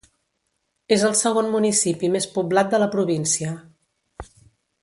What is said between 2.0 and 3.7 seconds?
més poblat de la província.